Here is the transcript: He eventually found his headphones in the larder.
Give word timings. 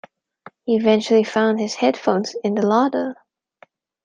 He 0.65 0.75
eventually 0.77 1.23
found 1.23 1.59
his 1.59 1.75
headphones 1.75 2.35
in 2.43 2.55
the 2.55 2.65
larder. 2.65 3.13